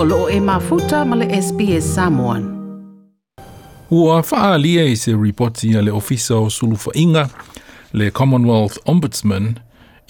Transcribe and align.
o 0.00 0.04
loo 0.04 0.28
e 0.30 0.40
mafuta 0.40 1.04
ma 1.04 1.16
le 1.16 1.42
SPS 1.42 1.94
Samoan. 1.94 2.42
Ua 3.90 4.22
whaalia 4.22 4.84
i 4.84 4.96
se 4.96 5.12
ripoti 5.12 5.76
a 5.76 5.82
le 5.82 5.90
ofisa 5.90 6.36
o 6.36 6.50
sulufa 6.50 6.90
inga, 6.94 7.28
le 7.92 8.10
Commonwealth 8.10 8.78
Ombudsman, 8.86 9.58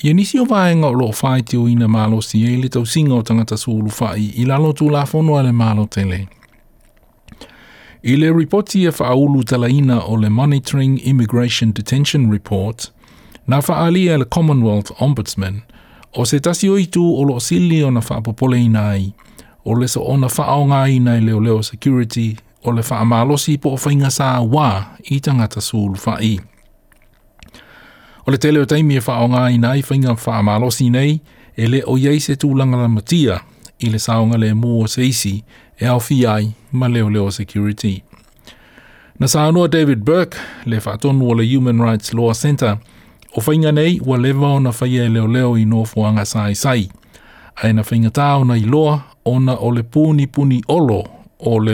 ia 0.02 0.12
nisi 0.12 0.40
o 0.40 0.44
vaenga 0.44 0.86
o 0.86 0.92
loo 0.92 1.12
whai 1.22 1.42
te 1.42 1.56
uina 1.56 1.88
malo 1.88 2.20
si 2.20 2.44
e 2.44 2.56
le 2.56 2.68
tausinga 2.68 3.14
o 3.14 3.22
tangata 3.22 3.56
sulufa 3.56 4.16
i 4.16 4.32
i 4.36 4.44
lalo 4.44 4.72
tu 4.72 4.90
la 4.90 5.06
fono 5.06 5.42
le 5.42 5.52
malo 5.52 5.86
tele. 5.86 6.28
I 8.02 8.16
le 8.16 8.32
ripoti 8.32 8.84
e 8.84 8.90
whaulu 8.90 9.44
talaina 9.44 10.04
o 10.04 10.16
le 10.16 10.28
Monitoring 10.28 11.00
Immigration 11.04 11.72
Detention 11.72 12.30
Report, 12.30 12.92
na 13.46 13.60
whaalia 13.60 14.18
le 14.18 14.24
Commonwealth 14.24 14.92
Ombudsman, 15.00 15.62
o 16.12 16.24
se 16.24 16.40
tasi 16.40 16.68
o 16.68 16.76
itu 16.78 17.16
o 17.16 17.24
lo 17.24 17.40
sili 17.40 17.82
o 17.82 17.90
na 17.90 18.00
whaapopole 18.00 18.64
ina 18.64 18.90
ai, 18.90 19.14
o 19.68 19.74
le 19.76 19.88
so 19.88 20.02
ona 20.08 20.28
whaonga 20.32 20.86
ina 20.88 21.16
i 21.18 21.20
leo 21.20 21.40
leo 21.40 21.62
security, 21.62 22.36
o 22.64 22.72
le 22.72 22.82
whaamalosi 22.82 23.58
po 23.60 23.74
o 23.76 23.80
whainga 23.84 24.10
sa 24.10 24.38
wā 24.40 24.70
i 25.10 25.20
tangata 25.20 25.60
sūlu 25.60 26.00
whai. 26.06 26.38
O 28.26 28.32
le 28.32 28.38
tele 28.40 28.64
o 28.64 28.64
taimi 28.64 28.96
e 28.96 29.04
whaonga 29.04 29.50
ina 29.52 29.76
i 29.76 29.84
whainga 29.84 30.16
whaamalosi 30.16 30.90
nei, 30.90 31.20
e 31.56 31.68
le 31.68 31.82
o 31.86 31.98
iei 31.98 32.20
se 32.20 32.38
tūlanga 32.40 32.80
la 32.80 32.88
matia, 32.88 33.40
i 33.78 33.92
le 33.92 33.98
saonga 33.98 34.38
le 34.40 34.54
mua 34.54 34.88
se 34.88 35.04
isi, 35.06 35.42
e 35.80 35.86
au 35.86 36.00
fi 36.00 36.24
ai 36.26 36.52
ma 36.72 36.88
leo 36.88 37.10
leo 37.10 37.30
security. 37.30 38.02
Na 39.20 39.28
saanua 39.28 39.68
David 39.68 40.04
Burke, 40.04 40.38
le 40.66 40.78
whaatonu 40.78 41.30
o 41.30 41.34
le 41.34 41.44
Human 41.44 41.82
Rights 41.82 42.14
Law 42.14 42.32
Centre, 42.32 42.78
O 43.36 43.40
whainga 43.46 43.72
nei, 43.72 44.00
ua 44.06 44.18
lewa 44.18 44.54
o 44.54 44.60
na 44.60 44.72
whaia 44.80 45.08
leo 45.08 45.26
leo 45.26 45.58
i 45.58 45.64
no 45.64 45.84
fuanga 45.84 46.24
sai 46.24 46.54
sai. 46.54 46.88
Aina 47.62 47.82
whainga 47.82 48.10
tāo 48.10 48.44
na 48.44 48.56
i 48.56 48.64
loa, 48.64 49.02
o 49.30 49.38
na 49.38 49.54
o 49.66 49.68
le 49.76 49.82
puni 49.82 50.26
puni 50.26 50.58
olo 50.68 51.00
o 51.50 51.56
le 51.58 51.72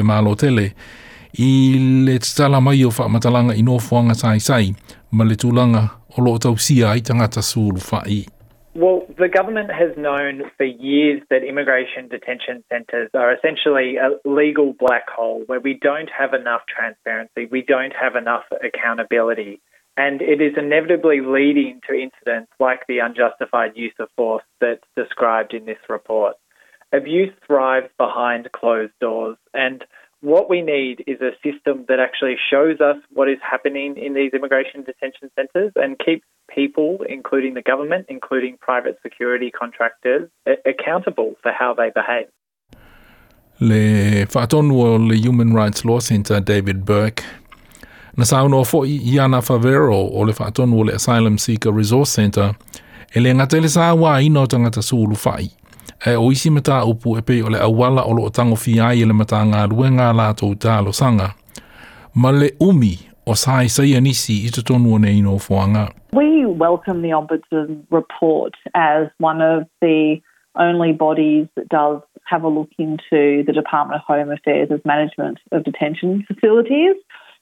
i 1.38 1.78
le 1.78 2.10
mai 2.60 2.84
o 2.84 2.90
i 2.90 3.62
ma 5.12 5.24
le 5.24 5.34
o. 7.76 8.34
Well, 8.76 9.06
the 9.18 9.28
government 9.28 9.70
has 9.70 9.96
known 9.96 10.42
for 10.56 10.64
years 10.64 11.22
that 11.30 11.44
immigration 11.44 12.08
detention 12.08 12.64
centres 12.72 13.08
are 13.14 13.32
essentially 13.32 13.96
a 13.96 14.18
legal 14.28 14.74
black 14.76 15.08
hole 15.08 15.44
where 15.46 15.60
we 15.60 15.78
don't 15.80 16.10
have 16.10 16.34
enough 16.34 16.62
transparency, 16.66 17.46
we 17.50 17.62
don't 17.62 17.94
have 17.94 18.16
enough 18.16 18.42
accountability. 18.62 19.60
And 19.96 20.20
it 20.20 20.40
is 20.40 20.54
inevitably 20.56 21.20
leading 21.20 21.80
to 21.88 21.94
incidents 21.94 22.50
like 22.58 22.80
the 22.88 22.98
unjustified 22.98 23.76
use 23.76 23.94
of 24.00 24.08
force 24.16 24.42
that's 24.60 24.82
described 24.96 25.54
in 25.54 25.66
this 25.66 25.78
report. 25.88 26.34
Abuse 26.92 27.32
thrives 27.46 27.88
behind 27.98 28.50
closed 28.52 28.92
doors. 29.00 29.36
And 29.52 29.84
what 30.20 30.48
we 30.48 30.62
need 30.62 31.04
is 31.06 31.20
a 31.20 31.32
system 31.42 31.84
that 31.88 32.00
actually 32.00 32.36
shows 32.50 32.80
us 32.80 32.96
what 33.12 33.28
is 33.28 33.38
happening 33.42 33.96
in 33.96 34.14
these 34.14 34.32
immigration 34.32 34.82
detention 34.82 35.30
centres 35.36 35.72
and 35.76 35.98
keeps 35.98 36.26
people, 36.48 36.98
including 37.08 37.54
the 37.54 37.62
government, 37.62 38.06
including 38.08 38.56
private 38.60 38.98
security 39.02 39.50
contractors, 39.50 40.30
accountable 40.66 41.34
for 41.42 41.52
how 41.52 41.74
they 41.74 41.90
behave. 41.90 42.28
Le 43.60 44.26
o 44.26 44.96
le 44.96 45.14
Human 45.14 45.52
Rights 45.54 45.84
Law 45.84 46.00
Centre 46.00 46.40
David 46.40 46.84
Burke 46.84 47.22
Na 48.16 48.24
sauno 48.24 48.64
fo 48.64 48.84
i 48.84 49.18
ana 49.18 49.42
Favero 49.42 50.08
o 50.12 50.22
le 50.22 50.32
o 50.32 50.82
le 50.82 50.94
Asylum 50.94 51.36
Seeker 51.36 51.72
Resource 51.72 52.10
Center, 52.10 52.54
e 53.12 53.20
le 53.20 53.34
ngata 53.34 53.60
le 53.60 53.68
sa 53.68 53.92
wā 53.92 54.22
ina 54.22 54.42
o 54.42 54.46
tangata 54.46 54.80
sūlu 54.80 55.16
whai. 55.24 55.50
E 56.06 56.16
o 56.16 56.30
isi 56.30 56.50
upu 56.50 57.16
e 57.16 57.42
o 57.42 57.48
le 57.48 57.58
awala 57.58 58.04
o 58.04 58.12
lo 58.12 58.24
o 58.26 58.28
tango 58.28 58.56
fi 58.56 58.78
ai 58.78 59.04
le 59.04 59.14
mata 59.14 59.36
ngā 59.36 60.92
sanga. 60.92 61.34
Ma 62.14 62.30
le 62.30 62.50
umi 62.60 62.98
o 63.26 63.32
sai 63.32 63.68
sai 63.68 63.96
anisi 63.96 64.44
i 64.44 64.50
te 64.50 64.60
tonu 64.60 64.94
o 64.94 64.98
nei 64.98 65.22
no 65.22 65.38
fuanga. 65.38 65.88
We 66.12 66.44
welcome 66.44 67.00
the 67.00 67.08
Ombudsman 67.08 67.86
report 67.90 68.52
as 68.74 69.08
one 69.18 69.40
of 69.40 69.64
the 69.80 70.20
only 70.56 70.92
bodies 70.92 71.46
that 71.56 71.70
does 71.70 72.02
have 72.26 72.44
a 72.44 72.48
look 72.48 72.68
into 72.78 73.42
the 73.46 73.52
Department 73.54 74.02
of 74.02 74.06
Home 74.06 74.30
Affairs' 74.30 74.68
as 74.70 74.84
management 74.84 75.38
of 75.52 75.64
detention 75.64 76.22
facilities. 76.26 76.96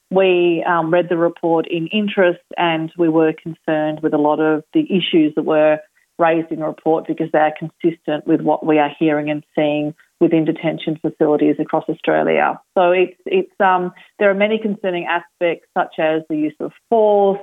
We 0.09 0.63
um, 0.65 0.89
read 0.93 1.09
the 1.09 1.17
report 1.17 1.67
in 1.67 1.87
interest 1.87 2.43
and 2.57 2.91
we 2.97 3.09
were 3.09 3.33
concerned 3.33 3.99
with 4.01 4.13
a 4.13 4.17
lot 4.17 4.39
of 4.39 4.63
the 4.73 4.85
issues 4.89 5.33
that 5.35 5.43
were 5.43 5.79
raised 6.23 6.51
in 6.51 6.59
the 6.59 6.65
report 6.65 7.05
because 7.07 7.29
they 7.33 7.39
are 7.39 7.53
consistent 7.57 8.25
with 8.25 8.41
what 8.41 8.65
we 8.65 8.79
are 8.79 8.91
hearing 8.97 9.29
and 9.29 9.43
seeing 9.55 9.93
within 10.19 10.45
detention 10.45 10.97
facilities 11.01 11.57
across 11.59 11.83
Australia. 11.89 12.59
So 12.77 12.91
it's, 12.91 13.19
it's, 13.25 13.51
um, 13.59 13.91
there 14.19 14.29
are 14.29 14.39
many 14.47 14.57
concerning 14.57 15.05
aspects 15.05 15.67
such 15.77 15.95
as 15.99 16.21
the 16.29 16.37
use 16.37 16.55
of 16.59 16.71
force, 16.89 17.41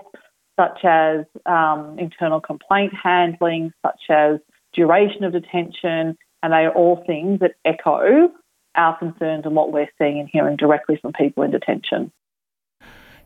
such 0.58 0.80
as 0.84 1.26
um, 1.46 1.98
internal 1.98 2.40
complaint 2.40 2.92
handling, 3.02 3.72
such 3.86 4.02
as 4.08 4.40
duration 4.72 5.24
of 5.24 5.32
detention, 5.32 6.16
and 6.42 6.52
they 6.52 6.64
are 6.68 6.72
all 6.72 7.04
things 7.06 7.40
that 7.40 7.52
echo 7.64 8.30
our 8.74 8.98
concerns 8.98 9.42
and 9.44 9.54
what 9.54 9.72
we're 9.72 9.90
seeing 9.98 10.18
and 10.20 10.28
hearing 10.32 10.56
directly 10.56 10.96
from 11.00 11.12
people 11.12 11.42
in 11.42 11.50
detention. 11.50 12.12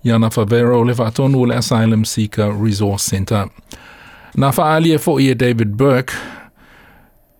Iana 0.04 0.30
Favero 0.30 0.84
le 0.84 0.94
whaatonu 0.94 1.54
Asylum 1.54 2.04
Seeker 2.04 2.52
Resource 2.52 3.02
Centre. 3.02 3.48
Nā 4.34 4.48
whaalia 4.50 4.98
fo 4.98 5.20
i 5.22 5.34
David 5.34 5.76
Burke, 5.78 6.14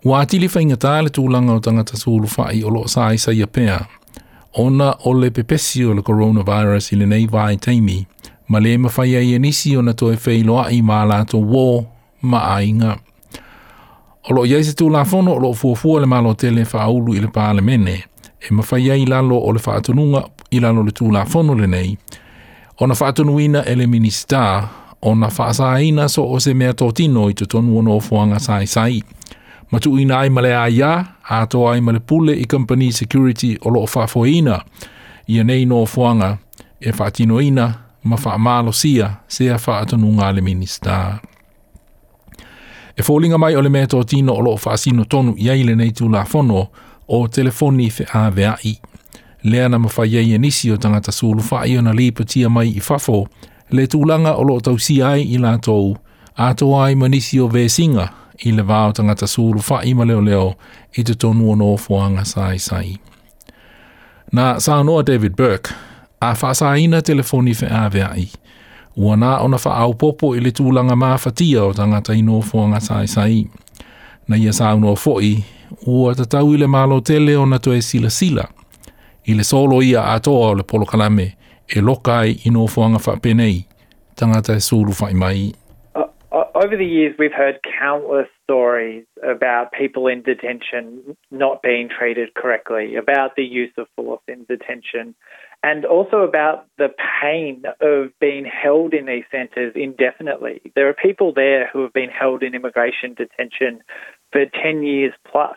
Wa 0.04 0.20
atili 0.20 0.50
whainga 0.52 0.76
tā 0.76 0.98
le 1.00 1.08
tūlanga 1.08 1.54
o 1.56 1.60
tangata 1.64 1.96
sūlu 1.96 2.28
whai 2.36 2.58
o 2.60 2.68
lo 2.68 2.82
sa 2.92 3.06
isa 3.16 3.32
ia 3.32 3.46
pēa. 3.48 3.78
Ona 4.60 4.90
o 5.08 5.14
le 5.16 5.30
pepesi 5.32 5.80
o 5.88 5.94
le 5.96 6.04
coronavirus 6.04 6.90
i 6.92 6.98
le 7.00 7.06
nei 7.08 7.24
vai 7.26 7.56
teimi, 7.56 8.02
ma 8.48 8.60
le 8.60 8.76
ma 8.78 8.92
whai 8.92 9.16
ai 9.16 9.32
anisi 9.34 9.72
o 9.76 9.82
na 9.82 9.94
to 9.96 10.12
e 10.12 10.18
whailoa 10.26 10.66
i 10.76 10.82
mā 10.84 11.00
lātou 11.08 11.40
wō 11.40 11.64
ma 12.28 12.42
ainga. 12.52 12.98
O 14.28 14.36
lo 14.36 14.44
iai 14.44 14.62
se 14.64 14.76
tūla 14.76 15.06
o 15.08 15.38
lo 15.40 15.54
fuafua 15.54 16.00
le 16.00 16.06
malo 16.06 16.34
tele 16.34 16.62
whaaulu 16.62 17.16
i 17.16 17.20
le 17.24 17.28
pāle 17.32 17.62
mene, 17.62 18.04
e 18.38 18.52
ma 18.52 18.62
ai 18.72 19.06
lalo 19.06 19.40
o 19.40 19.52
le 19.52 19.60
whaatununga 19.66 20.22
i 20.50 20.60
lalo 20.60 20.82
le 20.82 20.92
tūla 20.92 21.24
whono 21.24 21.54
le 21.54 21.66
nei, 21.66 21.98
O 22.80 22.86
na 22.86 22.94
whaatunuina 22.94 23.64
e 23.66 23.74
le 23.74 23.86
minister 23.86 24.83
ona 25.04 25.26
na 25.26 25.32
whaasaina 25.38 26.08
so 26.08 26.24
o 26.32 26.40
se 26.40 26.54
mea 26.54 26.72
tōtino 26.72 27.28
i 27.30 27.34
te 27.34 27.46
tonu 27.46 27.78
ono 27.78 28.00
fuanga 28.00 28.38
sai 28.40 28.66
sai. 28.66 29.02
Matu 29.70 29.98
ina 29.98 30.18
ai 30.18 30.30
male 30.30 30.56
a 30.56 30.68
ia, 30.68 31.04
a 31.28 31.44
tō 31.44 31.72
ai 31.72 31.80
male 31.80 32.00
pule 32.00 32.32
i 32.32 32.44
company 32.44 32.92
security 32.92 33.58
o 33.60 33.70
loo 33.70 33.86
whaafoina, 33.86 34.64
ia 35.28 35.44
nei 35.44 35.64
no 35.66 35.86
fuanga 35.86 36.38
e 36.80 36.90
whaatino 36.90 37.40
ina 37.40 37.74
ma 38.04 38.16
whaamalo 38.16 38.72
sia 38.72 39.10
se 39.28 39.50
a 39.52 39.58
whaatununga 39.66 40.32
le 40.32 40.40
minista. 40.40 41.20
E 42.96 43.02
fōlinga 43.02 43.38
mai 43.38 43.56
o 43.56 43.62
le 43.62 43.68
mea 43.68 43.86
tōtino 43.86 44.32
o 44.32 44.42
loo 44.42 44.58
whaasino 44.66 45.04
tonu 45.04 45.34
i 45.36 45.50
aile 45.50 45.74
nei 45.74 45.90
tū 45.90 46.10
la 46.10 46.24
whono 46.24 46.66
o 47.08 47.28
telefoni 47.28 47.90
fe 47.90 48.06
a 48.12 48.30
vea 48.30 48.56
i. 48.64 48.78
lea 49.44 49.68
na 49.68 49.78
mawhai 49.78 50.32
e 50.34 50.38
nisi 50.38 50.70
o 50.70 50.76
tangata 50.76 51.12
sulu 51.12 51.42
whai 51.50 51.76
o 51.78 51.82
na 51.82 51.92
lipatia 51.92 52.48
mai 52.48 52.68
i 52.68 52.80
whafo, 52.80 53.28
le 53.74 53.86
tūlanga 53.90 54.36
o 54.38 54.44
lo 54.46 54.60
tau 54.62 54.78
si 54.78 55.00
ai 55.02 55.24
i 55.34 55.38
lātou, 55.40 55.94
a 56.36 56.52
to 56.58 56.70
ai 56.78 56.94
manisi 56.98 57.40
o 57.42 57.48
vēsinga 57.50 58.06
i 58.46 58.52
le 58.54 58.62
vāo 58.66 58.92
tangata 58.94 59.26
sulu 59.30 59.62
whai 59.68 59.94
ma 59.94 60.06
leo 60.06 60.20
leo 60.20 60.46
i 60.98 61.04
te 61.04 61.14
tonu 61.14 61.52
o 61.52 61.76
fuanga 61.76 62.24
sai 62.24 62.58
sai. 62.58 62.96
Na 64.32 64.54
sānoa 64.58 65.04
David 65.04 65.36
Burke, 65.36 65.74
a 66.20 66.34
whaasaina 66.34 67.02
telefoni 67.02 67.54
whi 67.54 67.68
āwea 67.68 68.10
i, 68.18 68.28
ua 68.96 69.16
nā 69.16 69.38
ona 69.42 69.58
wha 69.64 69.76
au 69.82 69.94
popo 69.94 70.34
i 70.34 70.40
le 70.40 70.50
tūlanga 70.50 70.96
māwhatia 70.96 71.62
o 71.62 71.72
tangata 71.72 72.14
i 72.14 72.22
no 72.22 72.40
fuanga 72.42 72.80
sai 72.80 73.06
sai. 73.06 73.44
Na 74.28 74.36
ia 74.36 74.52
sa 74.52 74.74
foi, 74.96 75.44
ua 75.86 76.14
tatau 76.14 76.54
i 76.54 76.58
le 76.58 76.66
mālo 76.66 77.00
tele 77.00 77.36
o 77.36 77.46
na 77.46 77.58
to 77.58 77.80
sila 77.82 78.10
sila, 78.10 78.48
i 79.26 79.34
le 79.34 79.44
solo 79.44 79.82
ia 79.82 80.14
atoa 80.14 80.50
o 80.50 80.54
le 80.54 80.62
polo 80.62 80.86
kalame 80.86 81.34
e 81.68 81.80
lokai 81.80 82.46
i 82.46 82.50
no 82.50 82.66
fuanga 82.66 82.98
whapenei, 82.98 83.64
tangata 84.14 84.56
e 84.56 84.60
suru 84.60 84.92
whai 84.92 85.12
mai. 85.12 85.52
Over 86.56 86.76
the 86.76 86.86
years, 86.86 87.14
we've 87.18 87.32
heard 87.32 87.58
countless 87.78 88.28
stories 88.44 89.04
about 89.22 89.72
people 89.72 90.06
in 90.06 90.22
detention 90.22 91.16
not 91.30 91.62
being 91.62 91.88
treated 91.88 92.34
correctly, 92.34 92.96
about 92.96 93.36
the 93.36 93.44
use 93.44 93.72
of 93.76 93.86
force 93.96 94.22
in 94.28 94.44
detention, 94.48 95.14
and 95.62 95.84
also 95.84 96.18
about 96.18 96.66
the 96.78 96.90
pain 97.22 97.64
of 97.80 98.10
being 98.20 98.44
held 98.44 98.94
in 98.94 99.06
these 99.06 99.24
centres 99.30 99.72
indefinitely. 99.74 100.60
There 100.74 100.88
are 100.88 100.94
people 100.94 101.32
there 101.34 101.68
who 101.72 101.82
have 101.82 101.92
been 101.92 102.10
held 102.10 102.42
in 102.42 102.54
immigration 102.54 103.14
detention 103.14 103.80
for 104.30 104.44
10 104.62 104.82
years 104.82 105.12
plus 105.30 105.56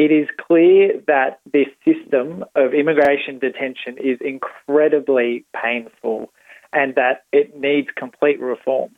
it 0.00 0.10
is 0.10 0.28
clear 0.46 0.98
that 1.06 1.40
this 1.52 1.68
system 1.84 2.42
of 2.54 2.72
immigration 2.72 3.38
detention 3.38 3.98
is 3.98 4.18
incredibly 4.22 5.44
painful 5.62 6.32
and 6.72 6.94
that 6.94 7.24
it 7.32 7.48
needs 7.66 7.88
complete 7.96 8.40
reform. 8.40 8.90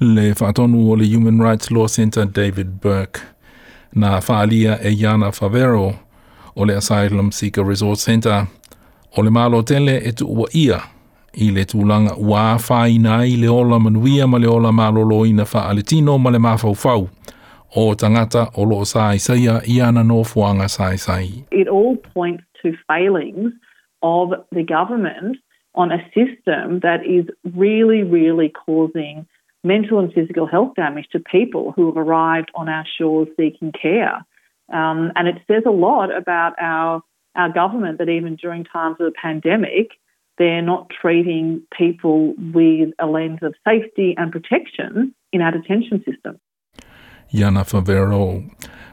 Le 0.00 0.34
whaatonu 0.40 0.90
o 0.90 0.94
le 0.96 1.04
Human 1.04 1.38
Rights 1.38 1.70
Law 1.70 1.86
Centre 1.86 2.24
David 2.24 2.80
Burke. 2.80 3.20
Nā 3.94 4.18
whaalia 4.26 4.78
e 4.82 4.90
Iana 5.02 5.30
Favero 5.38 5.86
o 6.56 6.62
le 6.62 6.76
Asylum 6.76 7.30
Seeker 7.30 7.64
Resource 7.64 8.02
Center. 8.02 8.48
O 9.16 9.22
le 9.22 9.30
malo 9.30 9.62
tele 9.62 10.00
e 10.04 10.12
tu 10.12 10.46
ia 10.52 10.80
i 11.34 11.50
le 11.50 11.64
tūlanga 11.64 12.16
ua 12.18 12.58
whaina 12.58 13.20
i 13.26 13.36
le 13.36 13.48
ola 13.48 13.78
manuia 13.78 14.26
ma 14.26 14.38
le 14.38 14.48
ola 14.48 14.72
malolo 14.72 15.24
ina 15.26 15.46
wha 15.52 15.68
aletino 15.68 16.18
ma 16.18 16.30
le 16.30 16.38
mawhauwhau 16.38 17.08
o 17.74 17.94
tangata 17.94 18.50
o 18.56 18.64
i 19.66 19.80
ana 19.80 20.04
no 20.04 20.22
fuanga. 20.24 21.46
It 21.50 21.68
all 21.68 21.96
points 21.96 22.44
to 22.62 22.74
failings 22.88 23.52
of 24.02 24.30
the 24.52 24.62
government 24.62 25.38
on 25.74 25.92
a 25.92 25.98
system 26.08 26.80
that 26.80 27.04
is 27.06 27.26
really, 27.54 28.02
really 28.02 28.48
causing 28.48 29.26
mental 29.64 29.98
and 29.98 30.12
physical 30.12 30.46
health 30.46 30.74
damage 30.76 31.08
to 31.12 31.20
people 31.20 31.72
who 31.72 31.86
have 31.86 31.96
arrived 31.96 32.50
on 32.54 32.68
our 32.68 32.84
shores 32.98 33.28
seeking 33.36 33.72
care. 33.72 34.24
Um, 34.72 35.12
and 35.16 35.28
it 35.28 35.36
says 35.46 35.62
a 35.66 35.70
lot 35.70 36.14
about 36.14 36.54
our, 36.60 37.02
our 37.34 37.52
government 37.52 37.98
that 37.98 38.08
even 38.08 38.36
during 38.36 38.64
times 38.64 38.96
of 39.00 39.06
the 39.06 39.18
pandemic, 39.20 39.92
they're 40.36 40.62
not 40.62 40.90
treating 41.00 41.62
people 41.76 42.34
with 42.38 42.90
a 42.98 43.06
lens 43.06 43.40
of 43.42 43.54
safety 43.66 44.14
and 44.16 44.30
protection 44.30 45.14
in 45.32 45.42
our 45.42 45.50
detention 45.50 46.04
system. 46.04 46.38
Iana 47.32 47.64
Favero. 47.64 48.42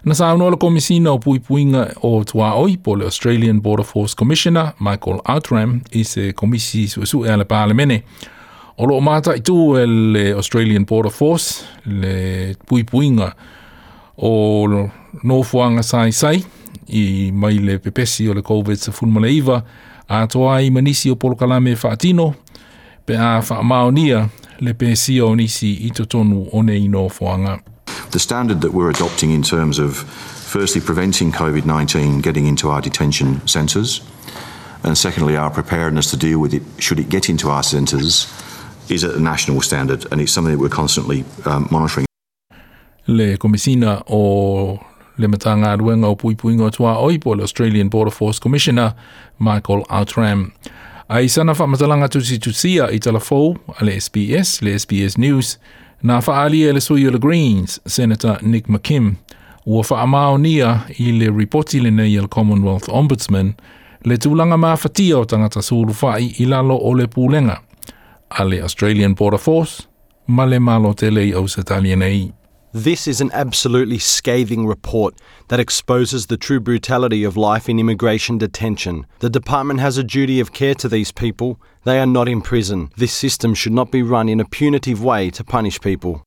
Na 0.05 0.13
sa 0.13 0.33
la 0.33 0.55
komisina 0.57 1.11
o 1.11 1.19
puipuinga 1.19 1.93
o 2.01 2.23
tua 2.23 2.53
oi 2.53 2.77
po 2.77 2.95
le 2.95 3.05
Australian 3.05 3.59
Border 3.61 3.85
Force 3.85 4.15
Commissioner 4.15 4.73
Michael 4.79 5.19
Outram 5.25 5.81
i 5.91 6.03
se 6.03 6.33
komisi 6.33 6.87
su 6.87 7.05
su 7.05 7.25
e 7.25 7.35
le 7.35 7.45
palemene. 7.45 8.03
O 8.77 8.85
lo 8.85 8.99
mata 8.99 9.35
i 9.35 9.41
tu 9.41 9.75
e 9.77 9.85
le 9.85 10.31
Australian 10.31 10.85
Border 10.85 11.11
Force 11.11 11.65
le 11.85 12.55
puipuinga 12.67 13.33
o 14.17 14.67
no 15.23 15.43
fuanga 15.43 15.81
sai 15.81 16.11
sai 16.11 16.43
i 16.87 17.31
mai 17.33 17.59
le 17.59 17.79
pepesi 17.79 18.27
o 18.27 18.33
le 18.33 18.41
COVID 18.41 18.77
sa 18.77 18.91
fulma 18.91 19.27
iwa 19.27 19.63
a 20.07 20.27
toa 20.27 20.61
i 20.61 20.69
manisi 20.69 21.09
o 21.09 21.15
polokalame 21.15 21.73
whaatino 21.73 22.33
pe 23.05 23.17
a 23.17 23.41
whaamaonia 23.41 24.29
le 24.59 24.73
pesi 24.73 25.21
o 25.21 25.35
nisi 25.35 25.87
i 25.87 25.89
totonu 25.89 26.47
o 26.51 26.61
nei 26.61 26.87
no 26.87 27.09
fuanga. 27.09 27.74
The 28.15 28.19
standard 28.19 28.61
that 28.61 28.71
we're 28.71 28.89
adopting 28.89 29.31
in 29.31 29.43
terms 29.43 29.77
of 29.77 29.97
firstly 30.55 30.79
preventing 30.79 31.33
COVID 31.33 31.65
19 31.65 32.21
getting 32.21 32.47
into 32.47 32.69
our 32.69 32.79
detention 32.79 33.45
centres, 33.45 33.99
and 34.83 34.97
secondly, 34.97 35.35
our 35.35 35.51
preparedness 35.51 36.11
to 36.11 36.17
deal 36.17 36.39
with 36.39 36.53
it 36.53 36.63
should 36.79 36.97
it 36.97 37.09
get 37.09 37.29
into 37.29 37.49
our 37.49 37.61
centres 37.61 38.25
is 38.87 39.03
at 39.03 39.15
a 39.15 39.19
national 39.19 39.59
standard, 39.59 40.05
and 40.11 40.21
it's 40.21 40.31
something 40.31 40.53
that 40.53 40.61
we're 40.61 40.69
constantly 40.69 41.25
um, 41.45 41.67
monitoring. 41.71 42.05
Le 43.07 43.37
komisina 43.37 44.01
o 44.09 44.79
le 45.17 45.27
matanga 45.27 45.75
aruenga 45.75 46.07
o 46.07 46.15
pui 46.15 46.35
puinga 46.35 46.71
tua 46.71 46.95
oipo 46.95 47.35
le 47.35 47.43
Australian 47.43 47.89
Border 47.89 48.11
Force 48.11 48.39
Commissioner 48.39 48.93
Michael 49.39 49.83
Outram. 49.89 50.53
Ai 51.09 51.27
sana 51.27 51.53
whamatalanga 51.53 52.07
tusi 52.07 52.39
tusia 52.39 52.87
i 52.91 52.99
talafou 52.99 53.57
le 53.81 53.99
SBS, 53.99 54.61
le 54.61 54.79
SBS 54.79 55.17
News, 55.17 55.57
Na 56.03 56.19
whaalia 56.19 56.73
le 56.73 56.81
sui 56.81 57.03
le 57.03 57.19
Greens, 57.19 57.79
Senator 57.85 58.37
Nick 58.41 58.67
McKim, 58.69 59.15
ua 59.65 59.83
whaamao 59.89 60.37
nia 60.37 60.85
i 60.99 61.11
le 61.11 61.29
ripoti 61.29 61.79
le 61.79 61.91
nei 61.91 62.19
le 62.19 62.27
Commonwealth 62.27 62.89
Ombudsman, 62.89 63.53
le 64.05 64.17
tūlanga 64.17 64.57
māwhatia 64.57 65.17
o 65.17 65.25
tangata 65.25 65.63
sūru 65.65 65.95
whai 66.01 66.33
i 66.39 66.45
lalo 66.45 66.77
o 66.77 66.93
le 66.93 67.07
pūlenga, 67.07 67.57
a 68.29 68.45
le 68.45 68.61
Australian 68.61 69.15
Border 69.15 69.39
Force, 69.39 69.87
ma 70.27 70.45
le 70.45 70.59
malo 70.59 70.93
te 70.93 71.09
lei 71.09 71.33
au 71.33 71.47
se 71.47 71.63
nei. 71.95 72.31
This 72.75 73.07
is 73.07 73.21
an 73.21 73.31
absolutely 73.31 73.99
scathing 73.99 74.67
report 74.67 75.15
that 75.47 75.61
exposes 75.61 76.25
the 76.25 76.35
true 76.35 76.59
brutality 76.59 77.23
of 77.23 77.37
life 77.37 77.69
in 77.69 77.79
immigration 77.79 78.37
detention. 78.37 79.05
The 79.19 79.29
department 79.29 79.79
has 79.79 79.97
a 79.97 80.03
duty 80.03 80.41
of 80.41 80.51
care 80.51 80.75
to 80.75 80.89
these 80.89 81.09
people. 81.13 81.57
They 81.85 82.01
are 82.01 82.05
not 82.05 82.27
in 82.27 82.41
prison. 82.41 82.91
This 82.97 83.13
system 83.13 83.53
should 83.53 83.71
not 83.71 83.91
be 83.91 84.03
run 84.03 84.27
in 84.27 84.41
a 84.41 84.45
punitive 84.45 85.01
way 85.01 85.29
to 85.29 85.43
punish 85.45 85.79
people. 85.79 86.23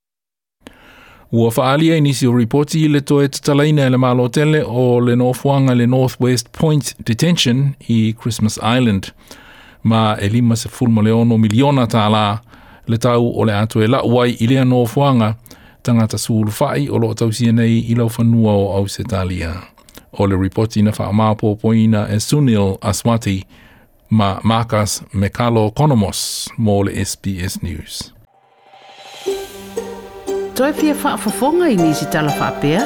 Ua 1.31 1.51
whaalia 1.51 1.99
inisi 1.99 2.27
o 2.27 2.33
reporti 2.33 2.89
le 2.89 3.03
toe 3.03 3.29
tatalaina 3.29 3.91
le 3.91 3.99
malo 3.99 4.29
tele 4.29 4.65
o 4.65 4.97
le 4.97 5.17
Northwanga 5.17 5.77
le 5.77 5.87
Northwest 5.87 6.53
Point 6.53 6.95
Detention 7.05 7.77
i 7.89 8.15
Christmas 8.19 8.59
Island. 8.63 9.13
Ma 9.83 10.17
e 10.19 10.29
lima 10.29 10.57
se 10.57 10.71
fulma 10.71 11.03
le 11.03 11.11
ono 11.11 11.37
miliona 11.37 11.87
tā 11.87 12.11
la 12.11 12.41
le 12.87 12.97
tau 12.97 13.35
o 13.37 13.45
le 13.45 13.53
atu 13.53 13.83
e 13.83 13.87
la 13.87 14.01
uai 14.03 14.39
i 14.41 14.47
lea 14.47 14.65
Northwanga 14.65 15.37
tangata 15.89 16.19
sulu 16.19 16.53
fai 16.53 16.89
o 16.93 16.99
loo 17.01 17.15
tausia 17.15 17.53
nei 17.53 17.79
i 17.89 17.95
lau 17.97 18.11
whanua 18.13 18.53
o 18.53 18.67
au 18.77 18.89
se 18.89 19.05
talia. 19.05 19.55
O 20.13 20.27
le 20.27 20.37
ripoti 20.37 20.83
na 20.83 20.93
wha 20.99 21.35
poina 21.35 22.09
e 22.11 22.21
Sunil 22.21 22.77
Aswati 22.81 23.45
ma 24.11 24.41
Marcus 24.45 25.03
Mekalo 25.15 25.71
Konomos 25.71 26.49
mō 26.59 26.85
le 26.85 27.05
SBS 27.05 27.63
News. 27.63 28.13
Toi 30.55 30.73
pia 30.73 30.95
whaafafonga 30.95 31.69
i 31.69 31.77
nisi 31.77 32.07
tala 32.07 32.33
whaapea? 32.33 32.83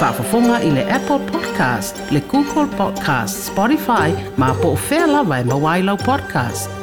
Whaafafonga 0.00 0.60
i 0.62 0.70
le 0.70 0.84
Apple 0.90 1.18
Podcast, 1.32 1.96
le 2.10 2.20
Google 2.20 2.66
Podcast, 2.76 3.46
Spotify, 3.46 4.12
ma 4.36 4.54
po 4.54 4.68
o 4.68 4.78
whea 4.90 5.06
lawa 5.06 5.40
e 5.40 5.44
mawailau 5.44 5.96
podcast. 5.96 6.81